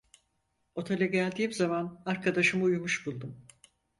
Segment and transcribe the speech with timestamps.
[0.75, 3.45] Otele geldiğim zaman arkadaşımı uyumuş buldum.